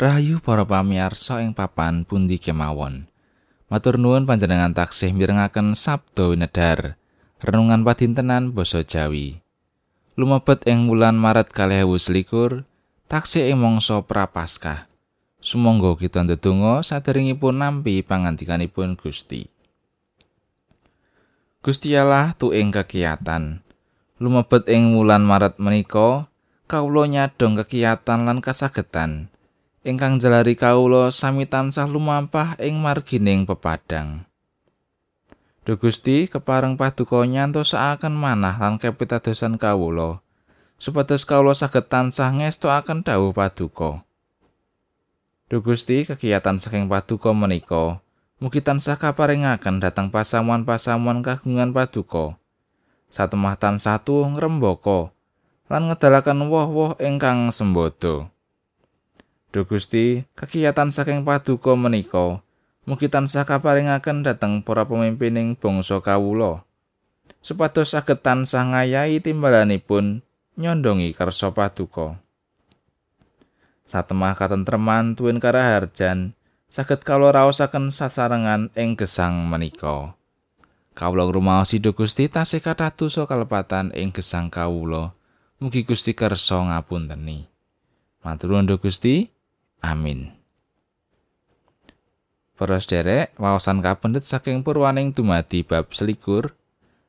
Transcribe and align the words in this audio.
Rahayu 0.00 0.40
para 0.40 0.64
pamirsa 0.64 1.44
ing 1.44 1.52
papan 1.52 2.08
pundi 2.08 2.40
kemawon. 2.40 3.04
Matur 3.68 4.00
nuwun 4.00 4.24
panjenengan 4.24 4.72
taksih 4.72 5.12
mirengaken 5.12 5.76
sabda 5.76 6.32
winedhar. 6.32 6.96
Renungan 7.36 7.84
padintenan 7.84 8.56
basa 8.56 8.80
Jawi. 8.80 9.44
Lumebet 10.16 10.64
ing 10.64 10.88
wulan 10.88 11.20
Maret 11.20 11.52
2021, 11.52 12.64
taksih 13.12 13.52
ing 13.52 13.60
mangsa 13.60 14.00
Prapaskah. 14.00 14.88
Sumangga 15.36 15.92
kita 16.00 16.24
ndedonga 16.24 16.80
saderengipun 16.80 17.60
nampi 17.60 18.00
pangandikanipun 18.00 18.96
Gusti. 18.96 19.52
Gusti 21.60 21.92
Allah 21.92 22.32
tuing 22.40 22.72
kekiatan. 22.72 23.60
Lumebet 24.16 24.64
ing 24.72 24.96
wulan 24.96 25.28
Maret 25.28 25.60
menika, 25.60 26.24
kawula 26.64 27.04
nyadong 27.04 27.60
kekiatan 27.60 28.24
lan 28.24 28.40
kasagetan. 28.40 29.29
Ingkang 29.80 30.20
jalari 30.20 30.52
kawula 30.52 31.08
sami 31.08 31.48
tansah 31.48 31.88
lumampah 31.88 32.56
ing 32.60 32.76
margining 32.76 33.48
pepadang. 33.48 34.28
Duh 35.64 35.76
Gusti, 35.76 36.28
kepareng 36.28 36.76
paduka 36.76 37.24
nyantosaken 37.24 38.12
manah 38.12 38.56
lan 38.56 38.80
kapitadosan 38.80 39.60
kawula, 39.60 40.20
supados 40.80 41.24
kawula 41.24 41.56
saged 41.56 41.88
tansah 41.88 42.32
ngestoaken 42.32 43.04
dawuh 43.04 43.32
paduka. 43.32 44.04
Duh 45.48 45.64
Gusti, 45.64 46.04
kegiatan 46.08 46.56
saking 46.60 46.88
paduka 46.88 47.32
menika 47.32 48.00
mugi 48.40 48.64
tansah 48.64 48.96
kaparingaken 48.96 49.84
dhateng 49.84 50.08
pasamuan-pasamuan 50.08 51.20
kagungan 51.20 51.76
paduka. 51.76 52.40
Satemah 53.12 53.60
tansah 53.60 54.00
tuwuh 54.00 54.32
ngrembaka 54.32 55.12
lan 55.68 55.92
ngedalaken 55.92 56.48
woh-woh 56.48 56.96
ingkang 56.98 57.52
sembodo. 57.52 58.32
Duh 59.50 59.66
Gusti, 59.66 60.22
kegiatan 60.38 60.94
saking 60.94 61.26
paduka 61.26 61.74
menika 61.74 62.38
mugi 62.86 63.10
tansah 63.10 63.42
kaparingaken 63.42 64.22
dhateng 64.22 64.62
para 64.62 64.86
pemimpining 64.86 65.58
bangsa 65.58 65.98
kawula 65.98 66.62
supados 67.42 67.90
saged 67.90 68.22
tansah 68.22 68.66
ngayahi 68.70 69.18
timbalanipun 69.18 70.22
nyondongi 70.54 71.10
kersa 71.16 71.50
paduka. 71.50 72.20
Satemah 73.90 74.38
katentreman 74.38 75.18
tuwin 75.18 75.42
karaharjan 75.42 76.38
saged 76.70 77.02
kawula 77.02 77.34
raosaken 77.42 77.90
sasarengan 77.90 78.70
ing 78.78 78.94
gesang 78.94 79.50
menika. 79.50 80.14
Kawula 80.94 81.26
ngrumaosi 81.26 81.82
Duh 81.82 81.96
Gusti 81.96 82.30
tasih 82.30 82.62
kathah 82.62 82.94
dosa 82.94 83.26
kalepatan 83.26 83.90
ing 83.98 84.14
gesang 84.14 84.46
kawula. 84.46 85.10
Mugi 85.58 85.82
Gusti 85.82 86.14
kersa 86.14 86.60
ngapunteni. 86.70 87.50
Matur 88.24 88.52
nuwun 88.52 88.68
Gusti. 88.78 89.28
Amin. 89.80 90.40
Para 92.60 92.76
sederek, 92.76 93.32
wawasan 93.40 93.80
kapendet 93.80 94.28
saking 94.28 94.60
purwaning 94.60 95.16
dumadi 95.16 95.64
bab 95.64 95.88
selikur, 95.96 96.52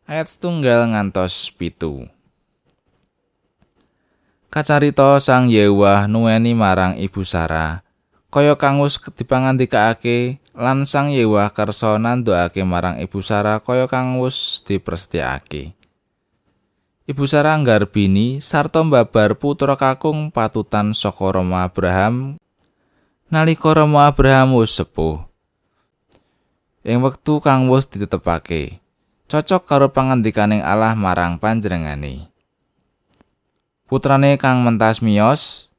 ayat 0.08 0.31
setunggal 0.31 0.88
ngantos 0.95 1.52
pitu. 1.52 2.08
Kacarita 4.47 5.19
sang 5.19 5.52
Yewah 5.52 6.08
nuweni 6.08 6.55
marang 6.55 6.95
ibu 6.95 7.23
Sarah, 7.27 7.83
kaya 8.31 8.55
kang 8.55 8.80
wis 8.80 8.99
dipangandikaake 8.99 10.39
lan 10.55 10.88
sang 10.88 11.11
Yewah 11.11 11.52
kersa 11.52 11.99
nandukake 11.99 12.64
marang 12.64 12.99
ibu 13.03 13.19
Sarah 13.19 13.59
kaya 13.59 13.92
kang 13.92 14.23
wis 14.23 14.64
diprestiyake. 14.64 15.75
Ibu 17.11 17.23
Sarah 17.27 17.59
nggarbini 17.59 18.39
sarta 18.39 18.80
mbabar 18.88 19.36
putra 19.36 19.76
kakung 19.76 20.32
patutan 20.32 20.95
saka 20.95 21.39
Rama 21.39 21.67
Abraham 21.67 22.39
nalika 23.31 23.71
Rama 23.71 24.11
Abraham 24.11 24.59
wis 24.59 24.75
sepuh. 24.75 25.23
Ing 26.83 26.99
wektu 26.99 27.39
kang 27.39 27.71
wis 27.71 27.87
ditetepake, 27.87 28.83
cocok 29.31 29.64
karo 29.64 29.87
pangandikaning 29.87 30.59
Allah 30.59 30.92
marang 30.99 31.39
panjenengane. 31.39 32.27
Putrane 33.87 34.36
kang 34.36 34.67
mentas 34.67 34.99
miyos, 34.99 35.71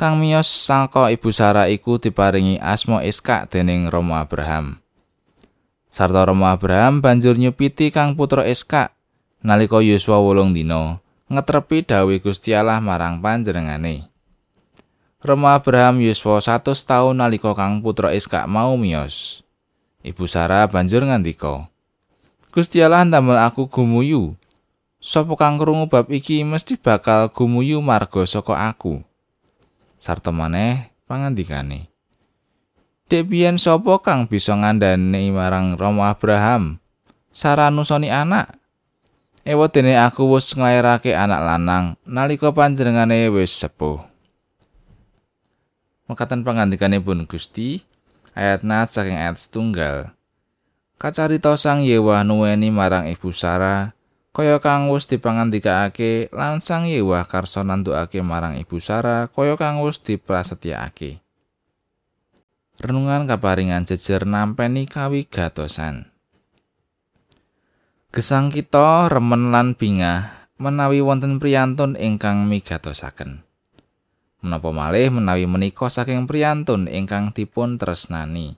kang 0.00 0.16
miyos 0.16 0.48
sangka 0.48 1.12
ibu 1.12 1.28
Sarah 1.28 1.68
iku 1.68 2.00
diparingi 2.00 2.56
asma 2.56 3.04
Iska 3.04 3.44
dening 3.52 3.92
Rama 3.92 4.24
Abraham. 4.24 4.80
Sarta 5.92 6.24
Rama 6.24 6.56
Abraham 6.56 7.04
banjur 7.04 7.36
nyupiti 7.36 7.92
kang 7.92 8.16
putra 8.16 8.48
Iska 8.48 8.96
nalika 9.44 9.84
Yosua 9.84 10.24
wolung 10.24 10.56
dina 10.56 11.04
ngetrepi 11.28 11.84
dawuh 11.84 12.16
Gusti 12.16 12.56
Allah 12.56 12.80
marang 12.80 13.20
panjenengane. 13.20 14.08
Rama 15.18 15.58
Abraham 15.58 15.98
yuswa 15.98 16.38
100 16.38 16.78
taun 16.86 17.18
nalika 17.18 17.50
kang 17.50 17.82
putra 17.82 18.14
Iska 18.14 18.46
mau 18.46 18.78
miyos. 18.78 19.42
Ibu 20.06 20.30
Sarah 20.30 20.70
banjur 20.70 21.02
ngandika, 21.02 21.66
Gusti 22.54 22.78
Allah 22.78 23.02
ndamel 23.02 23.34
aku 23.34 23.66
gumuyu. 23.66 24.38
Sopo 25.02 25.34
kang 25.34 25.58
krungu 25.58 25.90
bab 25.90 26.06
iki 26.06 26.46
mesti 26.46 26.78
bakal 26.78 27.34
gumuyu 27.34 27.82
marga 27.82 28.22
saka 28.30 28.70
aku. 28.70 29.02
Sarta 29.98 30.30
maneh 30.30 30.94
pangandikane. 31.10 31.90
Dek 33.10 33.26
biyen 33.26 33.58
sapa 33.58 33.98
kang 33.98 34.30
bisa 34.30 34.54
ngandani 34.54 35.34
marang 35.34 35.74
Rama 35.74 36.14
Abraham? 36.14 36.78
Sarah 37.34 37.74
nusoni 37.74 38.06
anak. 38.06 38.54
Ewa 39.42 39.66
dene 39.66 39.98
aku 39.98 40.30
wis 40.30 40.54
nglairake 40.54 41.10
anak 41.10 41.42
lanang 41.42 41.98
nalika 42.06 42.54
panjenengane 42.54 43.26
wis 43.34 43.50
sepuh. 43.50 44.17
Mekatan 46.08 46.40
pangandikanipun 46.40 47.28
Gusti 47.28 47.84
ayat 48.32 48.64
nat 48.64 48.88
saking 48.88 49.20
ayat 49.20 49.36
setunggal. 49.36 50.16
Kacarita 50.96 51.54
sang 51.60 51.84
Yewa 51.84 52.24
nuweni 52.24 52.72
marang 52.72 53.06
ibu 53.06 53.28
Sarah 53.30 53.92
kaya 54.32 54.56
kang 54.62 54.88
wis 54.88 55.04
dipangandikaake 55.04 56.32
lan 56.32 56.64
sang 56.64 56.88
Yewa 56.88 57.28
karsa 57.28 57.60
nandukake 57.60 58.24
marang 58.24 58.56
ibu 58.56 58.80
Sarah 58.80 59.28
kaya 59.28 59.54
kang 59.60 59.84
wis 59.84 60.00
diprasetyakake. 60.00 61.20
Renungan 62.78 63.26
kaparingan 63.26 63.84
jejer 63.84 64.22
nampeni 64.22 64.86
kawigatosan. 64.86 66.08
Gesang 68.14 68.48
kita 68.48 69.10
remen 69.10 69.50
lan 69.50 69.76
bingah 69.76 70.48
menawi 70.56 71.02
wonten 71.04 71.36
priyantun 71.36 71.98
ingkang 72.00 72.46
migatosaken. 72.46 73.47
Menapa 74.38 74.70
malih 74.70 75.10
menawi 75.10 75.50
menika 75.50 75.90
saking 75.90 76.30
priyantun 76.30 76.86
ingkang 76.86 77.34
dipun 77.34 77.74
tresnani. 77.74 78.54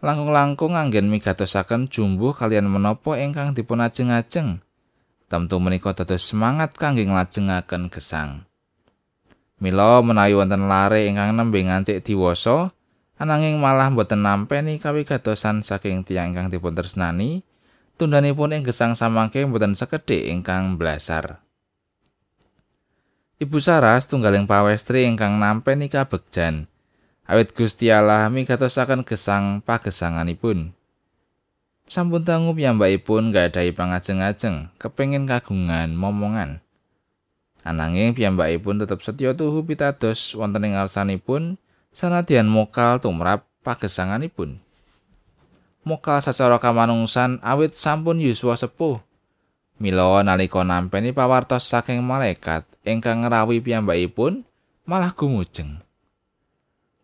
Langkung-langkung 0.00 0.80
anggen 0.80 1.12
migatosaken 1.12 1.92
jumbuh 1.92 2.32
kalian 2.32 2.72
menapa 2.72 3.20
ingkang 3.20 3.52
dipun 3.52 3.84
ajeng-ajeng. 3.84 4.64
Tentu 5.28 5.60
menika 5.60 5.92
dados 5.92 6.24
semangat 6.24 6.72
kangge 6.72 7.04
nglajengaken 7.04 7.92
gesang. 7.92 8.48
Mila 9.60 10.00
menawi 10.00 10.32
wonten 10.32 10.72
lare 10.72 11.04
ingkang 11.04 11.36
nembe 11.36 11.60
ngancik 11.60 12.00
diwasa, 12.00 12.72
ananging 13.20 13.60
malah 13.60 13.92
boten 13.92 14.24
nampeni 14.24 14.80
kawigatosan 14.80 15.60
saking 15.60 16.00
tiyang 16.08 16.32
ingkang 16.32 16.48
dipun 16.48 16.72
tresnani, 16.72 17.44
tundanipun 18.00 18.56
ing 18.56 18.64
gesang 18.64 18.96
samangke 18.96 19.44
boten 19.44 19.76
sekedhik 19.76 20.32
ingkang 20.32 20.80
blasar. 20.80 21.44
Ibu 23.40 23.56
Sarah 23.56 23.96
setunggaling 23.96 24.44
pawestri 24.44 25.08
ingkang 25.08 25.40
nampi 25.40 25.72
nikah 25.72 26.04
begjan. 26.04 26.68
Awit 27.24 27.56
Gusti 27.56 27.88
Allah 27.88 28.28
migatosaken 28.28 29.00
gesang 29.00 29.64
pagesanganipun. 29.64 30.76
Sampun 31.88 32.20
tangu 32.20 32.52
piyambakipun 32.52 33.32
gadhahi 33.32 33.72
pangajeng-ajeng 33.72 34.68
kepengin 34.76 35.24
kagungan 35.24 35.96
momongan. 35.96 36.60
Ananging 37.64 38.12
piyambakipun 38.12 38.84
tetep 38.84 39.00
setya 39.00 39.32
tuhu 39.32 39.64
pitados 39.64 40.36
wonten 40.36 40.68
ing 40.68 40.76
ngarsanipun 40.76 41.56
sanadyan 41.96 42.44
mokal 42.44 43.00
tumrap 43.00 43.48
pagesanganipun. 43.64 44.60
Mokal 45.88 46.20
sacara 46.20 46.60
kamanungsan 46.60 47.40
awit 47.40 47.72
sampun 47.72 48.20
yuswa 48.20 48.52
sepuh. 48.52 49.00
Mila 49.80 50.20
nalika 50.20 50.60
nampeni 50.60 51.16
pawartos 51.16 51.64
saking 51.64 52.04
malaikat 52.04 52.68
ingkang 52.84 53.24
ngrawuhi 53.24 53.64
piyambakipun 53.64 54.44
malah 54.84 55.16
gumujeng. 55.16 55.80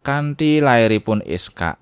Kanthi 0.05 0.61
lairipun 0.61 1.25
Iska, 1.25 1.81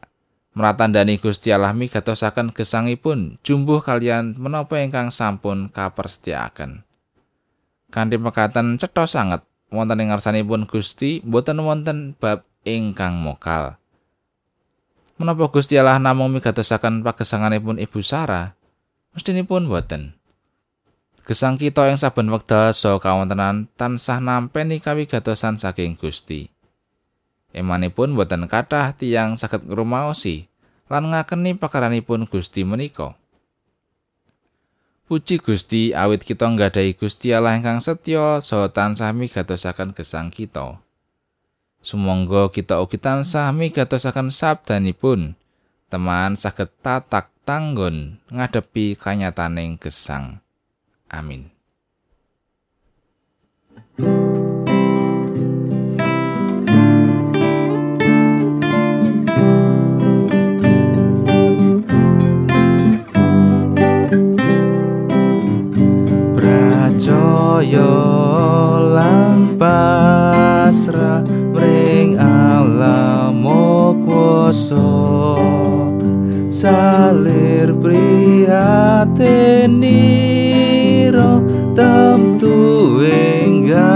mratandani 0.54 1.18
Gusti 1.18 1.50
Allah 1.50 1.74
migatosaken 1.74 2.54
gesangipun 2.54 3.42
jumbuh 3.42 3.82
kalian 3.82 4.38
menapa 4.38 4.78
ingkang 4.78 5.10
sampun 5.10 5.66
kaperstyaken. 5.66 6.86
Kanthi 7.90 8.16
mekaten 8.16 8.78
cetha 8.78 9.10
sanget 9.10 9.42
wonten 9.74 9.98
ing 9.98 10.14
ngarsanipun 10.14 10.70
Gusti 10.70 11.18
boten 11.26 11.58
wonten 11.58 12.14
bab 12.14 12.46
ingkang 12.62 13.18
mokal. 13.18 13.82
Menapa 15.18 15.50
Gusti 15.50 15.74
Allah 15.74 15.98
namung 15.98 16.30
migatosaken 16.38 17.02
pagesanganipun 17.02 17.82
Ibu 17.82 17.98
Sarah? 17.98 18.54
Mestinipun 19.14 19.66
boten. 19.66 20.14
Gesang 21.24 21.56
kita 21.56 21.88
ing 21.88 21.96
saben 21.96 22.28
wekdal 22.28 22.76
so 22.76 23.00
kawontenan 23.00 23.64
tansah 23.80 24.20
nampeni 24.20 24.76
kawigatosan 24.76 25.56
saking 25.56 25.96
Gusti. 25.96 26.52
Emanipun 27.56 28.12
boten 28.12 28.44
kathah 28.44 28.92
tiyang 28.92 29.40
saged 29.40 29.64
ngrumaosi 29.64 30.52
lan 30.92 31.16
ngakeni 31.16 31.56
pakaranipun 31.56 32.28
Gusti 32.28 32.68
menika. 32.68 33.16
Puji 35.08 35.40
Gusti 35.40 35.96
awit 35.96 36.28
kita 36.28 36.44
nggadahi 36.44 36.92
Gusti 36.92 37.32
Allah 37.32 37.56
ingkang 37.56 37.80
setya 37.80 38.44
saha 38.44 38.68
tansah 38.68 39.16
migatosaken 39.16 39.96
gesang 39.96 40.28
kita. 40.28 40.76
Sumangga 41.80 42.52
kita 42.52 42.84
ugi 42.84 43.00
tansah 43.00 43.48
migatosaken 43.56 44.28
sabdanipun. 44.28 45.40
Teman 45.88 46.36
saged 46.36 46.68
tatak 46.84 47.32
tanggon 47.48 48.20
ngadepi 48.28 48.92
kanyataning 49.00 49.80
gesang. 49.80 50.43
Amin. 51.14 51.46
Pracaya 66.34 67.94
lampasra 68.98 70.02
mring 71.54 72.18
alam 72.18 73.46
kuwasa 74.02 74.82
salir 76.50 77.70
prihatini. 77.78 78.74
Prihatiniro 81.14 81.38
tamtu 81.78 83.06
enggasirno 83.06 83.86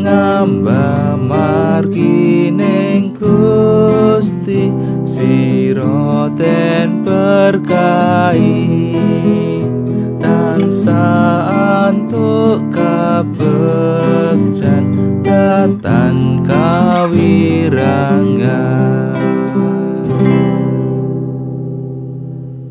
ngamba 0.00 1.16
margi 1.16 2.50
ning 2.50 3.12
Gusti 3.14 4.72
sira 5.04 6.30
ten 6.36 7.04
berkahi. 7.04 8.96
Tansah 10.20 11.88
antuk 11.88 12.72
kabekjan 12.72 13.64
datan 15.24 16.44
kawin 16.44 17.63